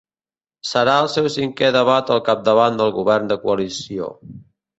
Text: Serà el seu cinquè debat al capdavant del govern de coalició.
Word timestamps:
Serà 0.69 0.95
el 1.01 1.09
seu 1.15 1.29
cinquè 1.33 1.69
debat 1.75 2.09
al 2.15 2.23
capdavant 2.31 2.81
del 2.81 2.95
govern 2.97 3.31
de 3.35 3.39
coalició. 3.45 4.11